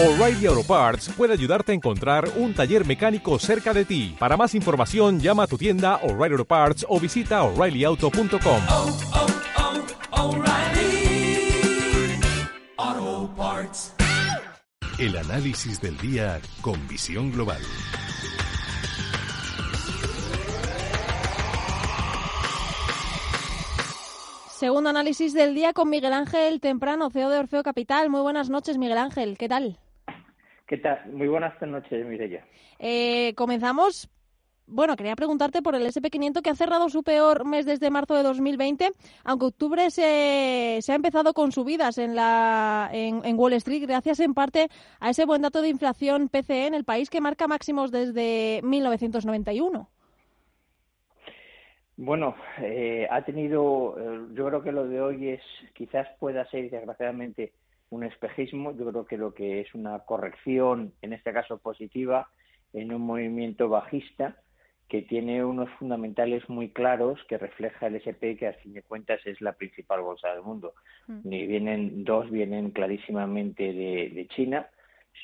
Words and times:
O'Reilly 0.00 0.46
Auto 0.46 0.62
Parts 0.62 1.08
puede 1.08 1.32
ayudarte 1.32 1.72
a 1.72 1.74
encontrar 1.74 2.30
un 2.36 2.54
taller 2.54 2.86
mecánico 2.86 3.36
cerca 3.40 3.74
de 3.74 3.84
ti. 3.84 4.14
Para 4.16 4.36
más 4.36 4.54
información, 4.54 5.18
llama 5.18 5.42
a 5.42 5.46
tu 5.48 5.58
tienda 5.58 5.96
O'Reilly 6.04 6.34
Auto 6.34 6.44
Parts 6.44 6.86
o 6.88 7.00
visita 7.00 7.42
oreillyauto.com. 7.42 8.60
oh, 8.70 8.96
oh, 10.12 10.36
O'Reilly 10.36 11.50
Auto 12.76 13.34
Parts. 13.34 13.94
El 15.00 15.16
análisis 15.16 15.80
del 15.80 15.98
día 15.98 16.40
con 16.60 16.86
visión 16.86 17.32
global. 17.32 17.60
Segundo 24.48 24.90
análisis 24.90 25.32
del 25.34 25.56
día 25.56 25.72
con 25.72 25.90
Miguel 25.90 26.12
Ángel 26.12 26.60
Temprano, 26.60 27.10
CEO 27.10 27.30
de 27.30 27.38
Orfeo 27.38 27.64
Capital. 27.64 28.10
Muy 28.10 28.20
buenas 28.20 28.48
noches, 28.48 28.78
Miguel 28.78 28.98
Ángel. 28.98 29.36
¿Qué 29.36 29.48
tal? 29.48 29.76
¿Qué 30.68 30.76
tal? 30.76 31.00
Muy 31.12 31.28
buenas 31.28 31.60
noches, 31.62 32.06
Mireya. 32.06 32.44
Eh, 32.78 33.32
comenzamos. 33.36 34.10
Bueno, 34.66 34.96
quería 34.96 35.16
preguntarte 35.16 35.62
por 35.62 35.74
el 35.74 35.86
SP500 35.86 36.42
que 36.42 36.50
ha 36.50 36.54
cerrado 36.54 36.90
su 36.90 37.02
peor 37.02 37.46
mes 37.46 37.64
desde 37.64 37.88
marzo 37.88 38.14
de 38.14 38.22
2020, 38.22 38.90
aunque 39.24 39.46
octubre 39.46 39.90
se, 39.90 40.78
se 40.82 40.92
ha 40.92 40.94
empezado 40.94 41.32
con 41.32 41.52
subidas 41.52 41.96
en, 41.96 42.14
la, 42.14 42.90
en, 42.92 43.24
en, 43.24 43.38
Wall 43.38 43.54
Street, 43.54 43.86
gracias 43.88 44.20
en 44.20 44.34
parte 44.34 44.68
a 45.00 45.08
ese 45.08 45.24
buen 45.24 45.40
dato 45.40 45.62
de 45.62 45.70
inflación 45.70 46.28
PCE 46.28 46.66
en 46.66 46.74
el 46.74 46.84
país 46.84 47.08
que 47.08 47.22
marca 47.22 47.48
máximos 47.48 47.90
desde 47.90 48.60
1991. 48.62 49.88
Bueno, 51.96 52.36
eh, 52.60 53.08
ha 53.10 53.24
tenido, 53.24 53.96
eh, 53.98 54.26
yo 54.34 54.46
creo 54.46 54.62
que 54.62 54.72
lo 54.72 54.86
de 54.86 55.00
hoy 55.00 55.28
es, 55.30 55.42
quizás 55.72 56.06
pueda 56.20 56.46
ser 56.50 56.70
desgraciadamente 56.70 57.54
un 57.90 58.04
espejismo, 58.04 58.76
yo 58.76 58.90
creo 58.90 59.06
que 59.06 59.16
lo 59.16 59.34
que 59.34 59.60
es 59.60 59.74
una 59.74 60.00
corrección, 60.00 60.92
en 61.02 61.12
este 61.12 61.32
caso 61.32 61.58
positiva, 61.58 62.28
en 62.72 62.92
un 62.92 63.02
movimiento 63.02 63.68
bajista 63.68 64.36
que 64.88 65.02
tiene 65.02 65.44
unos 65.44 65.68
fundamentales 65.78 66.48
muy 66.48 66.70
claros 66.70 67.20
que 67.28 67.36
refleja 67.36 67.86
el 67.86 67.96
SP, 68.00 68.36
que 68.38 68.48
a 68.48 68.54
fin 68.54 68.72
de 68.72 68.82
cuentas 68.82 69.20
es 69.26 69.40
la 69.40 69.52
principal 69.52 70.00
bolsa 70.00 70.32
del 70.32 70.42
mundo. 70.42 70.74
Mm. 71.06 71.32
Y 71.32 71.46
vienen 71.46 72.04
dos, 72.04 72.30
vienen 72.30 72.70
clarísimamente 72.70 73.64
de, 73.64 74.10
de, 74.14 74.28
China, 74.28 74.66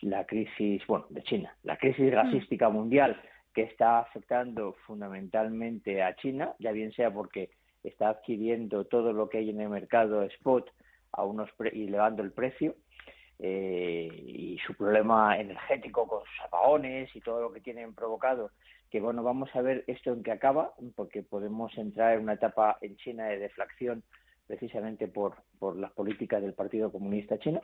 la 0.03 0.27
crisis, 0.27 0.87
bueno, 0.87 1.07
de 1.09 1.23
China, 1.23 1.57
la 1.63 1.79
crisis 1.79 2.11
gasística 2.11 2.69
mm. 2.69 2.73
mundial 2.75 3.21
que 3.55 3.63
está 3.63 4.01
afectando 4.01 4.75
fundamentalmente 4.87 6.03
a 6.03 6.15
China, 6.17 6.53
ya 6.59 6.73
bien 6.73 6.93
sea 6.93 7.11
porque 7.11 7.51
está 7.83 8.11
adquiriendo 8.11 8.85
todo 8.85 9.13
lo 9.13 9.29
que 9.29 9.39
hay 9.39 9.51
en 9.51 9.61
el 9.61 9.69
mercado 9.71 10.23
spot 10.25 10.71
a 11.17 11.25
unos 11.25 11.51
y 11.73 11.87
elevando 11.89 12.23
el 12.23 12.33
precio, 12.33 12.75
eh, 13.39 14.09
y 14.27 14.59
su 14.65 14.75
problema 14.75 15.39
energético 15.39 16.07
con 16.07 16.21
sus 16.21 16.41
apagones 16.45 17.15
y 17.15 17.21
todo 17.21 17.41
lo 17.43 17.53
que 17.53 17.61
tienen 17.61 17.95
provocado, 17.95 18.51
que 18.91 19.01
bueno, 19.01 19.23
vamos 19.23 19.51
a 19.55 19.61
ver 19.61 19.85
esto 19.89 20.13
en 20.13 20.23
qué 20.23 20.31
acaba, 20.31 20.73
porque 20.95 21.23
podemos 21.23 21.77
entrar 21.77 22.15
en 22.15 22.23
una 22.23 22.35
etapa 22.35 22.79
en 22.81 22.97
China 22.97 23.27
de 23.27 23.39
deflación 23.39 24.05
precisamente 24.47 25.09
por, 25.09 25.35
por 25.59 25.77
las 25.77 25.91
políticas 25.93 26.43
del 26.43 26.55
Partido 26.55 26.93
Comunista 26.93 27.39
Chino. 27.39 27.63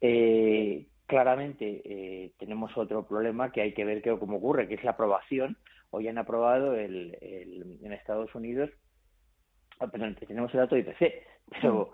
Eh, 0.00 0.86
claramente 1.06 1.82
eh, 1.84 2.32
tenemos 2.38 2.76
otro 2.76 3.06
problema 3.06 3.50
que 3.50 3.62
hay 3.62 3.74
que 3.74 3.84
ver 3.84 4.00
qué, 4.00 4.16
cómo 4.18 4.36
ocurre, 4.36 4.68
que 4.68 4.74
es 4.74 4.84
la 4.84 4.92
aprobación. 4.92 5.56
Hoy 5.90 6.08
han 6.08 6.18
aprobado 6.18 6.76
el, 6.76 7.16
el, 7.20 7.78
en 7.82 7.92
Estados 7.92 8.34
Unidos, 8.34 8.70
oh, 9.80 9.88
perdón, 9.88 10.16
tenemos 10.26 10.52
el 10.54 10.60
dato 10.60 10.74
de 10.74 10.82
IPC, 10.82 11.26
pero 11.60 11.92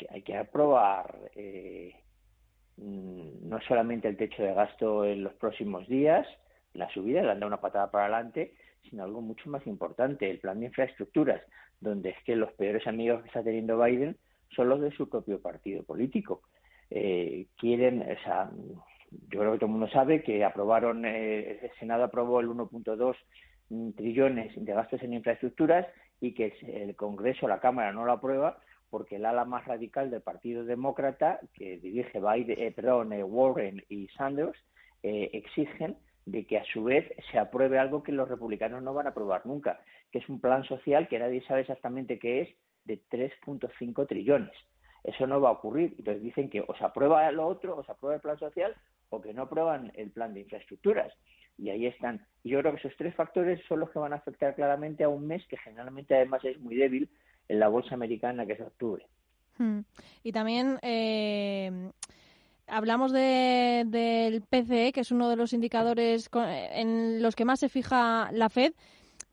que 0.00 0.06
hay 0.10 0.22
que 0.22 0.36
aprobar 0.36 1.30
eh, 1.34 1.94
no 2.76 3.60
solamente 3.68 4.08
el 4.08 4.16
techo 4.16 4.42
de 4.42 4.54
gasto 4.54 5.04
en 5.04 5.22
los 5.22 5.34
próximos 5.34 5.86
días, 5.86 6.26
la 6.72 6.88
subida, 6.88 7.22
le 7.22 7.30
han 7.30 7.40
dado 7.40 7.48
una 7.48 7.60
patada 7.60 7.90
para 7.90 8.04
adelante, 8.04 8.54
sino 8.88 9.04
algo 9.04 9.20
mucho 9.20 9.50
más 9.50 9.66
importante, 9.66 10.30
el 10.30 10.38
plan 10.38 10.60
de 10.60 10.66
infraestructuras, 10.66 11.42
donde 11.80 12.10
es 12.10 12.16
que 12.24 12.36
los 12.36 12.52
peores 12.52 12.86
amigos 12.86 13.20
que 13.20 13.28
está 13.28 13.42
teniendo 13.42 13.78
Biden 13.78 14.16
son 14.56 14.70
los 14.70 14.80
de 14.80 14.90
su 14.92 15.10
propio 15.10 15.42
partido 15.42 15.82
político. 15.82 16.42
Eh, 16.88 17.46
quieren, 17.58 18.00
o 18.00 18.24
sea, 18.24 18.50
yo 19.10 19.40
creo 19.40 19.52
que 19.52 19.58
todo 19.58 19.66
el 19.66 19.72
mundo 19.72 19.88
sabe 19.88 20.22
que 20.22 20.42
aprobaron, 20.42 21.04
eh, 21.04 21.60
el 21.62 21.70
Senado 21.78 22.04
aprobó 22.04 22.40
el 22.40 22.48
1.2 22.48 23.16
trillones 23.94 24.52
de 24.56 24.72
gastos 24.72 25.02
en 25.02 25.12
infraestructuras 25.12 25.86
y 26.20 26.32
que 26.32 26.54
el 26.62 26.96
Congreso, 26.96 27.46
la 27.46 27.60
Cámara, 27.60 27.92
no 27.92 28.06
lo 28.06 28.12
aprueba 28.12 28.58
porque 28.90 29.16
el 29.16 29.24
ala 29.24 29.44
más 29.44 29.64
radical 29.64 30.10
del 30.10 30.20
Partido 30.20 30.64
Demócrata, 30.64 31.40
que 31.54 31.78
dirige 31.78 32.20
Biden, 32.20 32.58
eh, 32.58 32.74
eh, 32.76 33.22
Warren 33.22 33.84
y 33.88 34.08
Sanders, 34.08 34.58
eh, 35.02 35.30
exigen 35.32 35.96
de 36.26 36.44
que 36.44 36.58
a 36.58 36.64
su 36.64 36.84
vez 36.84 37.10
se 37.30 37.38
apruebe 37.38 37.78
algo 37.78 38.02
que 38.02 38.12
los 38.12 38.28
republicanos 38.28 38.82
no 38.82 38.92
van 38.92 39.06
a 39.06 39.10
aprobar 39.10 39.46
nunca, 39.46 39.80
que 40.10 40.18
es 40.18 40.28
un 40.28 40.40
plan 40.40 40.64
social 40.64 41.08
que 41.08 41.18
nadie 41.18 41.42
sabe 41.42 41.62
exactamente 41.62 42.18
qué 42.18 42.42
es, 42.42 42.48
de 42.84 43.00
3.5 43.10 44.06
trillones. 44.06 44.52
Eso 45.04 45.26
no 45.26 45.40
va 45.40 45.50
a 45.50 45.52
ocurrir. 45.52 45.94
Entonces 45.98 46.22
dicen 46.22 46.50
que 46.50 46.60
o 46.60 46.74
se 46.76 46.84
aprueba 46.84 47.30
lo 47.32 47.46
otro, 47.46 47.76
o 47.76 47.84
se 47.84 47.92
aprueba 47.92 48.16
el 48.16 48.20
plan 48.20 48.38
social, 48.38 48.74
o 49.08 49.20
que 49.20 49.32
no 49.32 49.42
aprueban 49.42 49.92
el 49.94 50.10
plan 50.10 50.34
de 50.34 50.40
infraestructuras. 50.40 51.12
Y 51.56 51.70
ahí 51.70 51.86
están. 51.86 52.26
Yo 52.44 52.58
creo 52.60 52.72
que 52.72 52.78
esos 52.78 52.96
tres 52.96 53.14
factores 53.14 53.60
son 53.66 53.80
los 53.80 53.90
que 53.90 53.98
van 53.98 54.12
a 54.12 54.16
afectar 54.16 54.54
claramente 54.54 55.04
a 55.04 55.08
un 55.08 55.26
mes 55.26 55.46
que 55.46 55.58
generalmente 55.58 56.14
además 56.14 56.44
es 56.44 56.58
muy 56.58 56.76
débil 56.76 57.08
en 57.50 57.58
la 57.58 57.68
bolsa 57.68 57.94
americana, 57.94 58.46
que 58.46 58.52
es 58.52 58.60
octubre. 58.60 59.04
Hmm. 59.58 59.80
Y 60.22 60.32
también 60.32 60.78
eh, 60.82 61.90
hablamos 62.66 63.12
de, 63.12 63.84
del 63.86 64.42
PCE, 64.42 64.92
que 64.92 65.00
es 65.00 65.10
uno 65.10 65.28
de 65.28 65.36
los 65.36 65.52
indicadores 65.52 66.30
en 66.32 67.20
los 67.20 67.34
que 67.34 67.44
más 67.44 67.60
se 67.60 67.68
fija 67.68 68.30
la 68.32 68.48
Fed 68.48 68.72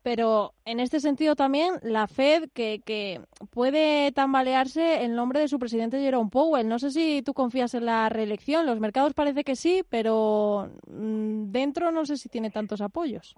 pero 0.02 0.54
en 0.64 0.80
este 0.80 1.00
sentido 1.00 1.36
también 1.36 1.74
la 1.82 2.06
Fed 2.06 2.48
que, 2.54 2.80
que 2.84 3.20
puede 3.50 4.12
tambalearse 4.12 5.04
el 5.04 5.14
nombre 5.14 5.40
de 5.40 5.48
su 5.48 5.58
presidente 5.58 6.00
Jerome 6.00 6.30
Powell. 6.30 6.68
No 6.68 6.78
sé 6.78 6.90
si 6.92 7.20
tú 7.22 7.34
confías 7.34 7.74
en 7.74 7.84
la 7.84 8.08
reelección. 8.08 8.64
Los 8.64 8.80
mercados 8.80 9.12
parece 9.12 9.44
que 9.44 9.56
sí, 9.56 9.82
pero 9.88 10.70
mm, 10.86 11.50
dentro 11.50 11.90
no 11.90 12.06
sé 12.06 12.16
si 12.16 12.28
tiene 12.28 12.50
tantos 12.50 12.80
apoyos. 12.80 13.34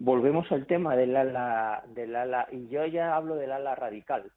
Volvemos 0.00 0.50
al 0.50 0.66
tema 0.66 0.96
del 0.96 1.14
ala, 1.14 1.84
del 1.88 2.16
ala 2.16 2.48
y 2.50 2.68
yo 2.68 2.86
ya 2.86 3.14
hablo 3.14 3.36
del 3.36 3.52
ala 3.52 3.74
radical 3.74 4.32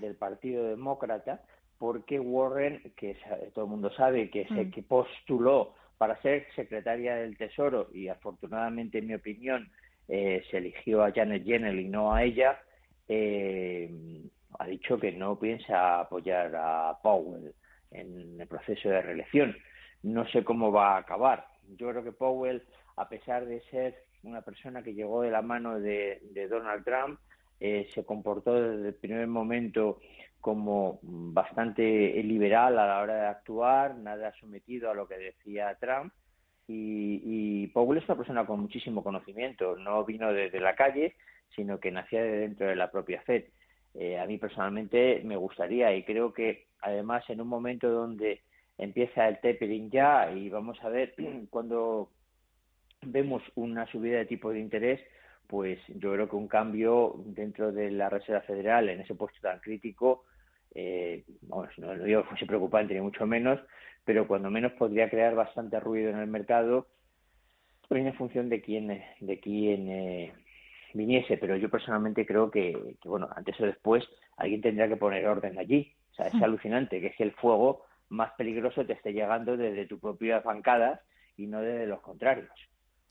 del 0.00 0.14
Partido 0.16 0.68
Demócrata, 0.68 1.42
porque 1.76 2.18
Warren, 2.18 2.94
que 2.96 3.18
todo 3.54 3.66
el 3.66 3.70
mundo 3.70 3.92
sabe 3.92 4.30
que 4.30 4.46
se 4.48 4.70
que 4.70 4.82
postuló 4.82 5.74
para 5.98 6.20
ser 6.22 6.46
secretaria 6.56 7.16
del 7.16 7.36
Tesoro 7.36 7.90
y 7.92 8.08
afortunadamente, 8.08 8.98
en 8.98 9.08
mi 9.08 9.14
opinión, 9.14 9.70
eh, 10.08 10.42
se 10.50 10.56
eligió 10.56 11.02
a 11.02 11.12
Janet 11.12 11.44
Yellen 11.44 11.78
y 11.78 11.88
no 11.88 12.14
a 12.14 12.22
ella, 12.24 12.58
eh, 13.06 13.90
ha 14.58 14.66
dicho 14.66 14.98
que 14.98 15.12
no 15.12 15.38
piensa 15.38 16.00
apoyar 16.00 16.56
a 16.56 16.98
Powell 17.02 17.52
en 17.90 18.40
el 18.40 18.48
proceso 18.48 18.88
de 18.88 19.02
reelección. 19.02 19.54
No 20.02 20.26
sé 20.28 20.42
cómo 20.42 20.72
va 20.72 20.94
a 20.94 21.00
acabar. 21.00 21.46
Yo 21.76 21.90
creo 21.90 22.02
que 22.02 22.12
Powell, 22.12 22.62
a 22.96 23.10
pesar 23.10 23.44
de 23.44 23.60
ser 23.70 23.94
una 24.22 24.42
persona 24.42 24.82
que 24.82 24.94
llegó 24.94 25.22
de 25.22 25.30
la 25.30 25.42
mano 25.42 25.78
de, 25.78 26.20
de 26.32 26.48
Donald 26.48 26.84
Trump, 26.84 27.18
eh, 27.60 27.88
se 27.92 28.04
comportó 28.04 28.54
desde 28.54 28.88
el 28.88 28.94
primer 28.94 29.26
momento 29.26 30.00
como 30.40 30.98
bastante 31.02 32.20
liberal 32.22 32.78
a 32.78 32.86
la 32.86 33.00
hora 33.00 33.14
de 33.14 33.26
actuar, 33.26 33.96
nada 33.96 34.32
sometido 34.40 34.90
a 34.90 34.94
lo 34.94 35.06
que 35.06 35.16
decía 35.16 35.76
Trump 35.80 36.12
y, 36.66 37.20
y 37.24 37.66
Powell 37.68 37.98
es 37.98 38.08
una 38.08 38.16
persona 38.16 38.46
con 38.46 38.60
muchísimo 38.60 39.02
conocimiento, 39.02 39.76
no 39.76 40.04
vino 40.04 40.32
desde 40.32 40.60
la 40.60 40.74
calle, 40.74 41.14
sino 41.54 41.78
que 41.78 41.90
nacía 41.90 42.22
de 42.22 42.38
dentro 42.38 42.66
de 42.66 42.76
la 42.76 42.90
propia 42.90 43.22
FED. 43.22 43.44
Eh, 43.94 44.18
a 44.18 44.26
mí 44.26 44.38
personalmente 44.38 45.20
me 45.24 45.36
gustaría 45.36 45.94
y 45.94 46.02
creo 46.02 46.32
que 46.32 46.66
además 46.80 47.28
en 47.28 47.40
un 47.40 47.48
momento 47.48 47.90
donde 47.90 48.40
empieza 48.78 49.28
el 49.28 49.38
tapering 49.40 49.90
ya 49.90 50.32
y 50.32 50.48
vamos 50.48 50.82
a 50.82 50.88
ver 50.88 51.14
cuando 51.50 52.10
vemos 53.02 53.42
una 53.54 53.86
subida 53.86 54.18
de 54.18 54.26
tipo 54.26 54.50
de 54.50 54.60
interés, 54.60 55.00
pues 55.46 55.78
yo 55.88 56.12
creo 56.12 56.28
que 56.28 56.36
un 56.36 56.48
cambio 56.48 57.14
dentro 57.26 57.72
de 57.72 57.90
la 57.90 58.08
Reserva 58.08 58.40
Federal 58.42 58.88
en 58.88 59.00
ese 59.00 59.14
puesto 59.14 59.40
tan 59.40 59.60
crítico, 59.60 60.24
eh, 60.74 61.24
bueno, 61.42 61.70
no 61.78 61.94
lo 61.94 62.04
digo 62.04 62.22
que 62.22 62.28
fuese 62.30 62.46
preocupante 62.46 62.94
ni 62.94 63.00
mucho 63.00 63.26
menos, 63.26 63.60
pero 64.04 64.26
cuando 64.26 64.50
menos 64.50 64.72
podría 64.72 65.10
crear 65.10 65.34
bastante 65.34 65.78
ruido 65.80 66.10
en 66.10 66.18
el 66.18 66.26
mercado, 66.26 66.88
también 67.88 68.08
en 68.08 68.14
función 68.14 68.48
de 68.48 68.62
quién, 68.62 69.02
de 69.20 69.40
quién 69.40 69.88
eh, 69.90 70.32
viniese. 70.94 71.36
Pero 71.36 71.56
yo 71.56 71.68
personalmente 71.68 72.24
creo 72.24 72.50
que, 72.50 72.96
que, 73.00 73.08
bueno, 73.08 73.28
antes 73.34 73.60
o 73.60 73.66
después 73.66 74.04
alguien 74.38 74.62
tendría 74.62 74.88
que 74.88 74.96
poner 74.96 75.26
orden 75.26 75.58
allí. 75.58 75.94
O 76.12 76.14
sea, 76.14 76.26
es 76.26 76.34
hmm. 76.34 76.44
alucinante 76.44 77.00
que 77.00 77.08
es 77.08 77.20
el 77.20 77.32
fuego 77.32 77.84
más 78.08 78.32
peligroso 78.32 78.84
te 78.84 78.92
esté 78.92 79.12
llegando 79.12 79.56
desde 79.56 79.86
tu 79.86 79.98
propia 79.98 80.40
bancada 80.40 81.00
y 81.36 81.46
no 81.46 81.60
desde 81.60 81.86
los 81.86 82.00
contrarios. 82.00 82.50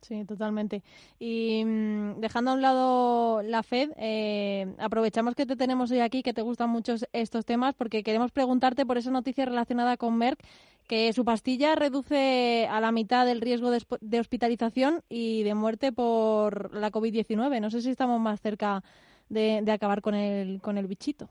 Sí, 0.01 0.25
totalmente. 0.25 0.81
Y 1.19 1.63
mm, 1.63 2.19
dejando 2.19 2.51
a 2.51 2.53
un 2.56 2.62
lado 2.62 3.44
la 3.44 3.62
Fed, 3.62 3.92
eh, 3.98 4.74
aprovechamos 4.80 5.36
que 5.36 5.45
te 5.45 5.56
tenemos 5.56 5.92
hoy 5.92 6.00
aquí, 6.00 6.24
que 6.24 6.33
te 6.33 6.42
gustan 6.42 6.71
mucho 6.71 6.95
estos 7.13 7.45
temas, 7.45 7.75
porque 7.75 8.01
queremos 8.01 8.31
preguntarte 8.31 8.86
por 8.86 8.98
esa 8.98 9.12
noticia 9.12 9.45
relacionada 9.45 9.98
con 9.98 10.18
Merck, 10.18 10.39
que 10.88 11.13
su 11.13 11.24
pastilla 11.24 11.75
reduce 11.75 12.68
a 12.69 12.81
la 12.81 12.92
mitad 12.92 13.30
el 13.30 13.42
riesgo 13.42 13.69
de, 13.69 14.19
hospitalización 14.19 15.03
y 15.07 15.44
de 15.44 15.53
muerte 15.53 15.92
por 15.92 16.74
la 16.74 16.92
COVID-19. 16.92 17.62
No 17.62 17.69
sé 17.69 17.81
si 17.81 17.92
estamos 17.92 18.19
más 18.19 18.42
cerca 18.42 18.81
de, 19.30 19.63
acabar 19.71 20.01
con 20.01 20.15
el, 20.15 20.62
con 20.62 20.80
el 20.80 20.88
bichito. 20.88 21.30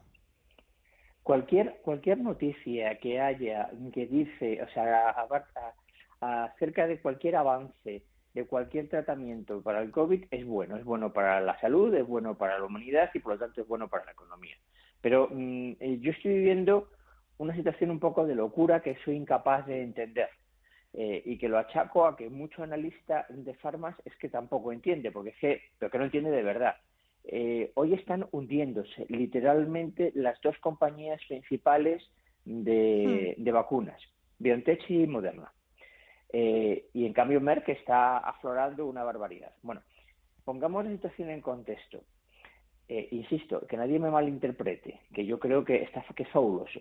Cualquier, 1.25 1.81
cualquier 1.83 2.19
noticia 2.19 2.99
que 2.99 3.21
haya 3.21 3.69
que 3.93 4.07
dice, 4.07 4.63
o 4.63 4.69
sea, 4.73 5.15
acerca 6.21 6.87
de 6.87 7.01
cualquier 7.01 7.37
avance 7.37 8.03
de 8.35 8.47
cualquier 8.47 8.89
tratamiento 8.89 9.63
para 9.63 9.83
el 9.83 9.91
COVID 9.91 10.25
es 10.31 10.47
bueno. 10.47 10.77
Es 10.77 10.85
bueno 10.85 11.13
para 11.13 11.41
la 11.41 11.59
salud, 11.61 11.95
es 11.95 12.07
bueno 12.07 12.37
para 12.37 12.59
la 12.59 12.65
humanidad 12.65 13.11
y 13.15 13.19
por 13.19 13.35
lo 13.35 13.39
tanto 13.39 13.61
es 13.61 13.69
bueno 13.69 13.89
para 13.89 14.05
la 14.05 14.13
economía. 14.13 14.57
Pero 15.01 15.29
mm, 15.31 15.73
eh, 15.81 15.99
yo 16.01 16.13
estoy 16.13 16.35
viviendo 16.35 16.89
una 17.39 17.55
situación 17.55 17.91
un 17.91 18.01
poco 18.01 18.27
de 18.27 18.35
locura 18.35 18.81
que 18.81 18.97
soy 19.05 19.17
incapaz 19.17 19.67
de 19.67 19.83
entender. 19.83 20.29
Eh, 20.93 21.23
y 21.25 21.39
que 21.39 21.49
lo 21.49 21.57
achaco 21.57 22.05
a 22.05 22.17
que 22.17 22.29
mucho 22.29 22.65
analista 22.65 23.25
de 23.29 23.55
farmas 23.55 23.95
es 24.05 24.15
que 24.17 24.29
tampoco 24.29 24.73
entiende, 24.73 25.13
porque 25.13 25.31
es 25.31 25.37
que, 25.37 25.63
pero 25.79 25.89
que 25.89 25.99
no 25.99 26.05
entiende 26.05 26.31
de 26.33 26.43
verdad. 26.43 26.75
Eh, 27.23 27.71
hoy 27.75 27.95
están 27.95 28.27
hundiéndose 28.33 29.07
literalmente 29.09 30.11
las 30.17 30.41
dos 30.41 30.59
compañías 30.59 31.21
principales 31.29 32.03
de, 32.45 33.37
hmm. 33.39 33.43
de 33.45 33.53
vacunas, 33.53 34.03
BioNTech 34.41 34.91
y 34.91 35.07
Moderna. 35.07 35.53
Eh, 36.33 36.89
y 36.93 37.07
en 37.07 37.13
cambio 37.13 37.41
Merck 37.41 37.69
está 37.69 38.19
aflorando 38.19 38.87
una 38.87 39.03
barbaridad. 39.05 39.53
Bueno, 39.63 39.83
pongamos 40.45 40.85
la 40.85 40.93
situación 40.93 41.31
en 41.31 41.41
contexto. 41.41 42.03
Eh, 42.89 43.09
insisto, 43.13 43.67
que 43.69 43.77
nadie 43.77 43.99
me 44.01 44.11
malinterprete, 44.11 45.01
que 45.15 45.25
yo 45.25 45.39
creo 45.39 45.65
que, 45.65 45.83
está, 45.83 46.05
que 46.15 46.25
es 46.25 46.29
fabuloso. 46.31 46.81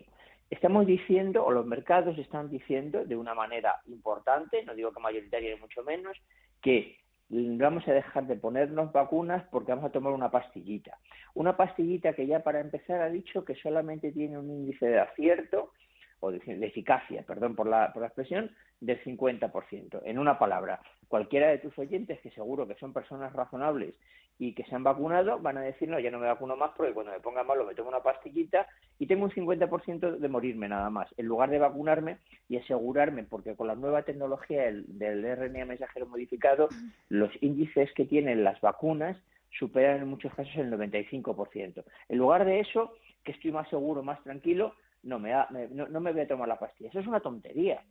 Estamos 0.50 0.84
diciendo, 0.84 1.44
o 1.44 1.52
los 1.52 1.64
mercados 1.64 2.18
están 2.18 2.50
diciendo 2.50 3.04
de 3.04 3.16
una 3.16 3.34
manera 3.34 3.76
importante, 3.86 4.64
no 4.64 4.74
digo 4.74 4.92
que 4.92 4.98
mayoritaria 4.98 5.54
ni 5.54 5.60
mucho 5.60 5.84
menos, 5.84 6.16
que 6.60 6.98
vamos 7.30 7.86
a 7.86 7.92
dejar 7.92 8.26
de 8.26 8.34
ponernos 8.34 8.90
vacunas 8.90 9.44
porque 9.52 9.70
vamos 9.70 9.84
a 9.84 9.92
tomar 9.92 10.12
una 10.12 10.32
pastillita. 10.32 10.98
Una 11.34 11.56
pastillita 11.56 12.12
que 12.12 12.26
ya 12.26 12.42
para 12.42 12.58
empezar 12.58 13.00
ha 13.00 13.08
dicho 13.08 13.44
que 13.44 13.54
solamente 13.54 14.10
tiene 14.10 14.36
un 14.36 14.50
índice 14.50 14.86
de 14.86 14.98
acierto 14.98 15.72
o 16.18 16.32
de, 16.32 16.40
eficacia, 16.66 17.22
perdón 17.22 17.54
por 17.54 17.68
la, 17.68 17.92
por 17.92 18.02
la 18.02 18.08
expresión, 18.08 18.50
del 18.80 19.02
50%. 19.02 20.00
En 20.04 20.18
una 20.18 20.38
palabra, 20.38 20.80
cualquiera 21.08 21.48
de 21.48 21.58
tus 21.58 21.78
oyentes, 21.78 22.20
que 22.20 22.30
seguro 22.30 22.66
que 22.66 22.74
son 22.76 22.92
personas 22.92 23.32
razonables 23.32 23.94
y 24.38 24.54
que 24.54 24.64
se 24.64 24.74
han 24.74 24.84
vacunado, 24.84 25.38
van 25.38 25.58
a 25.58 25.62
decir, 25.62 25.88
no, 25.88 25.98
ya 25.98 26.10
no 26.10 26.18
me 26.18 26.26
vacuno 26.26 26.56
más 26.56 26.70
porque 26.74 26.94
cuando 26.94 27.12
me 27.12 27.20
ponga 27.20 27.44
malo 27.44 27.66
me 27.66 27.74
tomo 27.74 27.90
una 27.90 28.02
pastillita 28.02 28.66
y 28.98 29.06
tengo 29.06 29.24
un 29.24 29.30
50% 29.30 30.16
de 30.16 30.28
morirme 30.28 30.66
nada 30.68 30.88
más, 30.88 31.12
en 31.18 31.26
lugar 31.26 31.50
de 31.50 31.58
vacunarme 31.58 32.18
y 32.48 32.56
asegurarme, 32.56 33.24
porque 33.24 33.54
con 33.54 33.66
la 33.66 33.74
nueva 33.74 34.02
tecnología 34.02 34.62
del, 34.62 34.98
del 34.98 35.36
RNA 35.36 35.66
mensajero 35.66 36.06
modificado, 36.06 36.68
los 37.10 37.30
índices 37.42 37.92
que 37.92 38.06
tienen 38.06 38.42
las 38.42 38.60
vacunas 38.62 39.18
superan 39.58 40.00
en 40.00 40.08
muchos 40.08 40.32
casos 40.34 40.54
el 40.56 40.70
95%. 40.72 41.84
En 42.08 42.18
lugar 42.18 42.44
de 42.44 42.60
eso, 42.60 42.94
que 43.24 43.32
estoy 43.32 43.52
más 43.52 43.68
seguro, 43.68 44.02
más 44.02 44.22
tranquilo, 44.22 44.74
no 45.02 45.18
me, 45.18 45.32
no, 45.70 46.00
me 46.00 46.12
voy 46.12 46.20
a 46.20 46.28
tomar 46.28 46.48
la 46.48 46.58
pastilla. 46.58 46.90
Eso 46.90 47.00
es 47.00 47.06
una 47.06 47.20
tontería. 47.20 47.82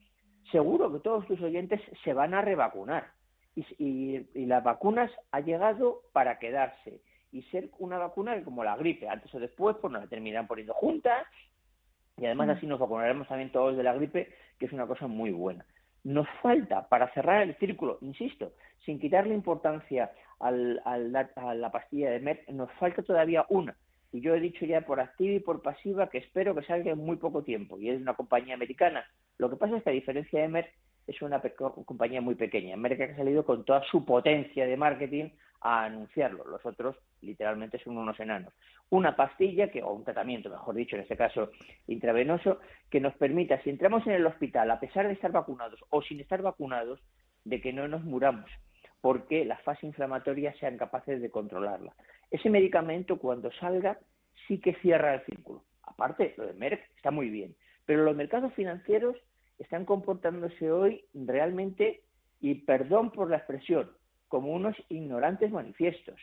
Seguro 0.51 0.92
que 0.92 1.00
todos 1.00 1.25
tus 1.28 1.42
oyentes 1.42 1.81
se 2.04 2.13
van 2.13 2.34
a 2.34 2.42
revacunar. 2.42 3.12
Y, 3.56 3.66
y, 4.34 4.46
las 4.46 4.63
vacunas 4.63 5.12
ha 5.31 5.42
llegado 5.42 6.04
para 6.13 6.40
quedarse 6.40 7.01
y 7.31 7.42
ser 7.44 7.69
una 7.78 7.98
vacuna 7.98 8.42
como 8.44 8.63
la 8.63 8.78
gripe, 8.78 9.10
antes 9.10 9.34
o 9.34 9.40
después, 9.40 9.75
pues 9.81 9.92
nos 9.92 10.04
la 10.04 10.07
terminan 10.07 10.48
poniendo 10.48 10.74
juntas 10.74 11.28
y 12.19 12.25
además 12.25 12.48
mm. 12.48 12.51
así 12.51 12.68
nos 12.68 12.80
vacunaremos 12.80 13.28
también 13.28 13.51
todos 13.51 13.78
de 13.78 13.84
la 13.84 13.94
gripe, 13.94 14.34
que 14.57 14.66
es 14.66 14.74
una 14.74 14.88
cosa 14.88 15.07
muy 15.07 15.31
buena. 15.31 15.66
Nos 16.04 16.28
falta, 16.42 16.88
para 16.88 17.12
cerrar 17.13 17.42
el 17.44 17.56
círculo, 17.56 17.98
insisto, 18.01 18.54
sin 18.86 19.00
quitarle 19.00 19.34
importancia 19.34 20.12
al, 20.40 20.81
al, 20.86 21.16
a 21.16 21.56
la 21.56 21.72
pastilla 21.72 22.12
de 22.12 22.19
Merck, 22.19 22.48
nos 22.50 22.72
falta 22.74 23.04
todavía 23.04 23.46
una, 23.50 23.75
y 24.12 24.22
yo 24.22 24.34
he 24.34 24.40
dicho 24.40 24.66
ya 24.66 24.81
por 24.81 25.00
activa 25.00 25.34
y 25.34 25.40
por 25.40 25.62
pasiva 25.62 26.10
que 26.10 26.19
espero 26.19 26.56
que 26.56 26.63
salga 26.63 26.92
en 26.92 26.98
muy 26.98 27.18
poco 27.18 27.44
tiempo, 27.44 27.78
y 27.80 27.90
es 27.90 28.01
una 28.01 28.16
compañía 28.16 28.56
americana. 28.56 29.06
Lo 29.39 29.50
que 29.50 29.56
pasa 29.56 29.77
es 29.77 29.83
que 29.83 29.89
a 29.89 29.94
diferencia 29.94 30.41
de 30.41 30.47
Merck, 30.47 30.69
es 31.07 31.21
una 31.24 31.41
compañía 31.86 32.21
muy 32.21 32.36
pequeña. 32.36 32.77
Merck 32.77 33.01
ha 33.01 33.15
salido 33.15 33.44
con 33.44 33.65
toda 33.65 33.81
su 33.89 34.06
potencia 34.06 34.68
de 34.68 34.77
marketing 34.77 35.30
a 35.62 35.86
anunciarlo. 35.86 36.45
Los 36.45 36.63
otros, 36.65 36.95
literalmente, 37.21 37.80
son 37.80 37.97
unos 37.97 38.19
enanos. 38.19 38.53
Una 38.89 39.15
pastilla, 39.15 39.71
que, 39.71 39.81
o 39.81 39.91
un 39.91 40.03
tratamiento, 40.03 40.50
mejor 40.50 40.75
dicho, 40.75 40.95
en 40.95 41.01
este 41.01 41.18
caso 41.18 41.50
intravenoso, 41.88 42.59
que 42.91 43.00
nos 43.00 43.15
permita, 43.15 43.59
si 43.63 43.69
entramos 43.69 44.06
en 44.06 44.13
el 44.13 44.25
hospital, 44.25 44.69
a 44.69 44.80
pesar 44.80 45.07
de 45.07 45.13
estar 45.13 45.31
vacunados 45.31 45.83
o 45.89 46.01
sin 46.01 46.19
estar 46.19 46.41
vacunados, 46.41 47.00
de 47.44 47.59
que 47.59 47.74
no 47.74 47.88
nos 47.88 48.03
muramos, 48.03 48.50
porque 49.01 49.45
las 49.45 49.62
fases 49.63 49.86
inflamatorias 49.86 50.56
sean 50.57 50.77
capaces 50.77 51.21
de 51.21 51.31
controlarla. 51.31 51.94
Ese 52.30 52.50
medicamento, 52.50 53.18
cuando 53.18 53.51
salga, 53.53 53.97
sí 54.47 54.59
que 54.59 54.75
cierra 54.75 55.15
el 55.15 55.25
círculo. 55.25 55.63
Aparte, 55.83 56.36
lo 56.38 56.45
de 56.45 56.53
Merck 56.53 56.81
está 56.95 57.09
muy 57.09 57.30
bien, 57.30 57.56
pero 57.86 58.03
los 58.03 58.15
mercados 58.15 58.53
financieros 58.53 59.15
están 59.60 59.86
comportándose 59.86 60.72
hoy 60.72 61.06
realmente, 61.14 62.02
y 62.42 62.56
perdón 62.56 63.12
por 63.12 63.30
la 63.30 63.38
expresión, 63.38 63.92
como 64.28 64.54
unos 64.54 64.76
ignorantes 64.90 65.52
manifiestos. 65.52 66.20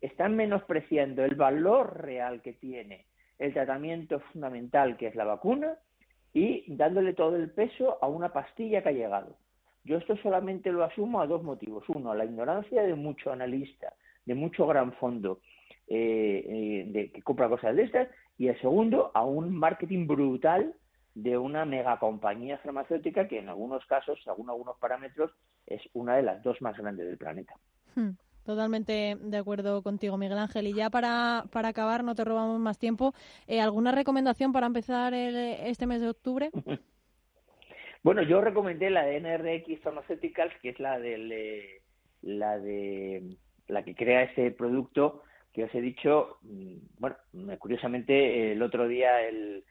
Están 0.00 0.36
menospreciando 0.36 1.24
el 1.24 1.34
valor 1.34 2.02
real 2.02 2.42
que 2.42 2.52
tiene 2.52 3.06
el 3.38 3.52
tratamiento 3.52 4.20
fundamental 4.32 4.96
que 4.96 5.08
es 5.08 5.14
la 5.14 5.24
vacuna 5.24 5.76
y 6.32 6.64
dándole 6.74 7.14
todo 7.14 7.36
el 7.36 7.50
peso 7.50 7.98
a 8.02 8.08
una 8.08 8.32
pastilla 8.32 8.82
que 8.82 8.90
ha 8.90 8.92
llegado. 8.92 9.36
Yo 9.84 9.98
esto 9.98 10.16
solamente 10.18 10.72
lo 10.72 10.84
asumo 10.84 11.20
a 11.20 11.26
dos 11.26 11.42
motivos. 11.42 11.84
Uno, 11.88 12.14
la 12.14 12.24
ignorancia 12.24 12.82
de 12.82 12.94
mucho 12.94 13.32
analista, 13.32 13.94
de 14.24 14.34
mucho 14.34 14.66
gran 14.66 14.92
fondo 14.94 15.40
eh, 15.86 16.44
eh, 16.46 16.84
de, 16.88 17.10
que 17.12 17.22
compra 17.22 17.48
cosas 17.48 17.76
de 17.76 17.84
estas. 17.84 18.08
Y 18.36 18.48
el 18.48 18.60
segundo, 18.60 19.12
a 19.14 19.24
un 19.24 19.56
marketing 19.56 20.06
brutal 20.06 20.74
de 21.16 21.38
una 21.38 21.64
megacompañía 21.64 22.58
farmacéutica 22.58 23.26
que 23.26 23.38
en 23.38 23.48
algunos 23.48 23.84
casos, 23.86 24.18
según 24.22 24.50
algunos 24.50 24.76
parámetros, 24.76 25.30
es 25.66 25.80
una 25.94 26.14
de 26.16 26.22
las 26.22 26.42
dos 26.42 26.60
más 26.60 26.76
grandes 26.76 27.06
del 27.06 27.16
planeta. 27.16 27.54
Hmm, 27.94 28.10
totalmente 28.44 29.16
de 29.18 29.36
acuerdo 29.38 29.82
contigo, 29.82 30.18
Miguel 30.18 30.36
Ángel. 30.36 30.66
Y 30.66 30.74
ya 30.74 30.90
para, 30.90 31.46
para 31.50 31.68
acabar, 31.68 32.04
no 32.04 32.14
te 32.14 32.22
robamos 32.22 32.60
más 32.60 32.78
tiempo, 32.78 33.14
eh, 33.46 33.62
¿alguna 33.62 33.92
recomendación 33.92 34.52
para 34.52 34.66
empezar 34.66 35.14
este 35.14 35.86
mes 35.86 36.02
de 36.02 36.10
octubre? 36.10 36.50
Bueno, 38.02 38.22
yo 38.22 38.40
recomendé 38.40 38.88
la 38.88 39.04
de 39.04 39.18
NRX 39.18 39.80
Pharmaceuticals, 39.80 40.54
que 40.62 40.68
es 40.68 40.78
la 40.78 40.96
de 41.00 41.82
la 42.22 42.56
de 42.56 43.36
la 43.66 43.82
que 43.82 43.96
crea 43.96 44.22
ese 44.22 44.52
producto 44.52 45.24
que 45.52 45.64
os 45.64 45.74
he 45.74 45.80
dicho. 45.80 46.38
Mm, 46.42 46.76
bueno, 47.00 47.16
curiosamente 47.58 48.52
el 48.52 48.62
otro 48.62 48.86
día 48.86 49.22
el 49.22 49.64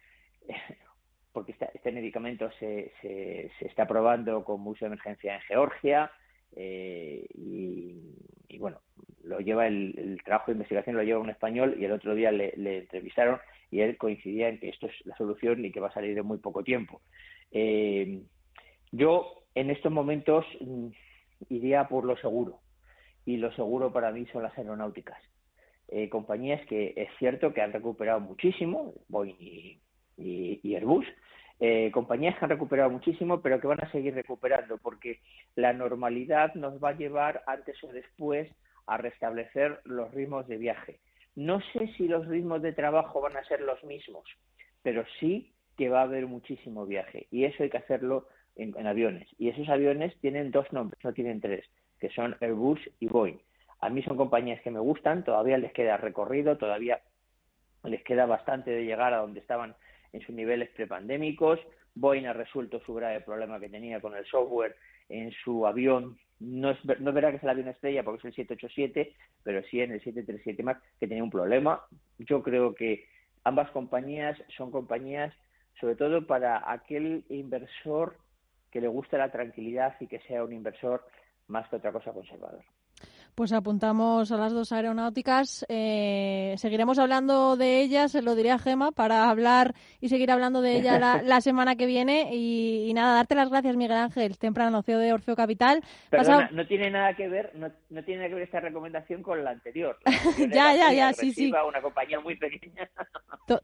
porque 1.35 1.53
este, 1.73 1.91
medicamento 1.91 2.49
se, 2.59 2.93
se, 3.01 3.51
está 3.59 3.85
probando 3.85 4.45
con 4.45 4.65
uso 4.65 4.85
de 4.85 4.87
emergencia 4.87 5.35
en 5.35 5.41
Georgia 5.41 6.09
eh, 6.55 7.27
y, 7.35 8.57
bueno, 8.57 8.79
lo 9.21 9.41
lleva 9.41 9.67
el, 9.67 10.17
trabajo 10.23 10.45
de 10.47 10.53
investigación 10.53 10.95
lo 10.95 11.03
lleva 11.03 11.19
un 11.19 11.29
español 11.29 11.75
y 11.77 11.83
el 11.83 11.91
otro 11.91 12.15
día 12.15 12.31
le, 12.31 12.53
le, 12.55 12.77
entrevistaron 12.79 13.37
y 13.69 13.81
él 13.81 13.97
coincidía 13.97 14.47
en 14.47 14.61
que 14.61 14.69
esto 14.69 14.87
es 14.87 14.93
la 15.05 15.17
solución 15.17 15.65
y 15.65 15.73
que 15.73 15.81
va 15.81 15.89
a 15.89 15.93
salir 15.93 16.17
en 16.17 16.25
muy 16.25 16.37
poco 16.37 16.63
tiempo. 16.63 17.01
Eh, 17.51 18.21
yo 18.93 19.43
en 19.55 19.71
estos 19.71 19.91
momentos 19.91 20.45
mm, 20.61 20.87
iría 21.49 21.89
por 21.89 22.05
lo 22.05 22.15
seguro 22.15 22.61
y 23.25 23.35
lo 23.35 23.51
seguro 23.55 23.91
para 23.91 24.13
mí 24.13 24.25
son 24.27 24.43
las 24.43 24.57
aeronáuticas. 24.57 25.21
Eh, 25.89 26.07
compañías 26.07 26.65
que 26.67 26.93
es 26.95 27.09
cierto 27.19 27.53
que 27.53 27.61
han 27.61 27.73
recuperado 27.73 28.21
muchísimo, 28.21 28.93
Boeing 29.09 29.35
y, 29.37 29.81
Airbus, 30.17 31.05
eh, 31.59 31.89
compañías 31.91 32.37
que 32.37 32.45
han 32.45 32.51
recuperado 32.51 32.89
muchísimo, 32.89 33.41
pero 33.41 33.59
que 33.59 33.67
van 33.67 33.81
a 33.81 33.91
seguir 33.91 34.13
recuperando, 34.13 34.77
porque 34.77 35.19
la 35.55 35.73
normalidad 35.73 36.53
nos 36.55 36.83
va 36.83 36.89
a 36.89 36.97
llevar 36.97 37.43
antes 37.47 37.81
o 37.83 37.87
después 37.87 38.49
a 38.87 38.97
restablecer 38.97 39.79
los 39.85 40.13
ritmos 40.13 40.47
de 40.47 40.57
viaje. 40.57 40.99
No 41.35 41.59
sé 41.73 41.87
si 41.97 42.07
los 42.07 42.27
ritmos 42.27 42.61
de 42.61 42.73
trabajo 42.73 43.21
van 43.21 43.37
a 43.37 43.43
ser 43.45 43.61
los 43.61 43.83
mismos, 43.83 44.25
pero 44.81 45.03
sí 45.19 45.53
que 45.77 45.89
va 45.89 46.01
a 46.01 46.03
haber 46.03 46.27
muchísimo 46.27 46.85
viaje 46.85 47.27
y 47.31 47.45
eso 47.45 47.63
hay 47.63 47.69
que 47.69 47.77
hacerlo 47.77 48.27
en, 48.55 48.87
aviones. 48.87 49.27
Y 49.37 49.49
esos 49.49 49.67
aviones 49.69 50.17
tienen 50.21 50.51
dos 50.51 50.71
nombres, 50.71 51.03
no 51.03 51.13
tienen 51.13 51.41
tres, 51.41 51.65
que 51.99 52.09
son 52.09 52.37
Airbus 52.39 52.79
y 52.99 53.07
Boeing. 53.07 53.39
A 53.81 53.89
mí 53.89 54.01
son 54.03 54.15
compañías 54.17 54.61
que 54.61 54.71
me 54.71 54.79
gustan, 54.79 55.23
todavía 55.23 55.57
les 55.57 55.73
queda 55.73 55.97
recorrido, 55.97 56.57
todavía 56.57 57.01
les 57.83 58.03
queda 58.03 58.25
bastante 58.25 58.71
de 58.71 58.85
llegar 58.85 59.13
a 59.13 59.17
donde 59.17 59.41
estaban 59.41 59.75
en 60.15 60.21
sus 60.21 60.33
niveles 60.33 60.69
prepandémicos, 60.69 61.59
Boeing 61.93 62.25
ha 62.25 62.33
resuelto 62.33 62.79
su 62.81 62.93
grave 62.93 63.21
problema 63.21 63.59
que 63.59 63.69
tenía 63.69 63.99
con 63.99 64.15
el 64.15 64.25
software 64.25 64.75
en 65.09 65.31
su 65.43 65.67
avión. 65.67 66.17
No 66.39 66.71
es, 66.71 66.85
no 66.85 67.09
es 67.09 67.15
verdad 67.15 67.31
que 67.31 67.37
es 67.37 67.43
el 67.43 67.49
avión 67.49 67.67
estrella 67.67 68.03
porque 68.03 68.19
es 68.19 68.25
el 68.25 68.47
787, 68.47 69.13
pero 69.43 69.61
sí 69.69 69.81
en 69.81 69.91
el 69.91 69.99
737 69.99 70.63
MAX 70.63 70.81
que 70.99 71.07
tenía 71.07 71.23
un 71.23 71.29
problema. 71.29 71.81
Yo 72.19 72.41
creo 72.43 72.73
que 72.73 73.05
ambas 73.43 73.69
compañías 73.71 74.37
son 74.57 74.71
compañías 74.71 75.33
sobre 75.79 75.95
todo 75.95 76.25
para 76.25 76.71
aquel 76.71 77.25
inversor 77.29 78.17
que 78.71 78.81
le 78.81 78.87
guste 78.87 79.17
la 79.17 79.31
tranquilidad 79.31 79.95
y 79.99 80.07
que 80.07 80.19
sea 80.21 80.43
un 80.43 80.53
inversor 80.53 81.05
más 81.47 81.67
que 81.69 81.75
otra 81.75 81.91
cosa 81.91 82.13
conservador. 82.13 82.63
Pues 83.35 83.51
apuntamos 83.51 84.31
a 84.31 84.37
las 84.37 84.53
dos 84.53 84.71
aeronáuticas. 84.71 85.65
Eh, 85.67 86.55
seguiremos 86.57 86.97
hablando 86.99 87.57
de 87.57 87.81
ellas, 87.81 88.13
se 88.13 88.21
lo 88.21 88.33
diré 88.33 88.51
a 88.51 88.59
Gema, 88.59 88.93
para 88.93 89.29
hablar 89.29 89.75
y 89.99 90.07
seguir 90.07 90.31
hablando 90.31 90.61
de 90.61 90.77
ella 90.77 91.21
la, 91.21 91.41
semana 91.41 91.75
que 91.75 91.85
viene. 91.85 92.29
Y, 92.33 92.93
nada, 92.93 93.15
darte 93.15 93.35
las 93.35 93.49
gracias, 93.49 93.75
Miguel 93.75 93.97
Ángel, 93.97 94.37
temprano 94.37 94.81
CEO 94.83 94.99
de 94.99 95.11
Orfeo 95.11 95.35
Capital. 95.35 95.83
Perdona, 96.09 96.49
no 96.53 96.65
tiene 96.65 96.89
nada 96.89 97.13
que 97.13 97.27
ver, 97.27 97.51
no, 97.55 97.67
no, 97.89 98.03
tiene 98.05 98.19
nada 98.19 98.29
que 98.29 98.35
ver 98.35 98.43
esta 98.43 98.61
recomendación 98.61 99.21
con 99.21 99.43
la 99.43 99.49
anterior. 99.49 99.97
ya, 100.53 100.73
ya, 100.73 100.93
ya, 100.93 101.11
sí, 101.11 101.33
sí. 101.33 101.51
Una 101.51 101.81
compañía 101.81 102.21
muy 102.21 102.37
pequeña. 102.37 102.89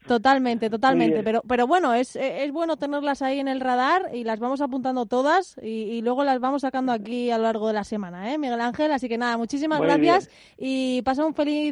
totalmente, 0.05 0.69
totalmente. 0.69 1.23
Pero, 1.23 1.43
pero 1.47 1.65
bueno, 1.65 1.93
es, 1.93 2.17
es 2.17 2.51
bueno 2.51 2.75
tenerlas 2.75 3.21
ahí 3.21 3.39
en 3.39 3.47
el 3.47 3.61
radar 3.61 4.09
y 4.13 4.25
las 4.25 4.41
vamos 4.41 4.59
apuntando 4.59 5.05
todas 5.05 5.57
y, 5.61 5.83
y 5.83 6.01
luego 6.01 6.25
las 6.25 6.41
vamos 6.41 6.63
sacando 6.63 6.91
aquí 6.91 7.31
a 7.31 7.37
lo 7.37 7.45
largo 7.45 7.69
de 7.69 7.73
la 7.73 7.85
semana, 7.85 8.33
¿eh, 8.33 8.37
Miguel 8.37 8.59
Ángel? 8.59 8.91
Así 8.91 9.07
que 9.07 9.17
nada, 9.17 9.37
muchísimas 9.37 9.60
Muchísimas 9.67 9.81
gracias 9.81 10.29
y 10.57 11.01
pasa 11.03 11.25
un 11.25 11.35
feliz 11.35 11.69